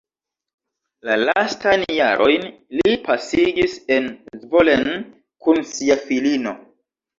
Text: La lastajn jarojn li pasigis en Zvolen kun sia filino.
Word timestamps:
La 1.09 1.17
lastajn 1.23 1.83
jarojn 1.97 2.47
li 2.79 2.97
pasigis 3.05 3.77
en 3.99 4.09
Zvolen 4.41 4.85
kun 5.47 5.65
sia 5.77 6.01
filino. 6.11 6.59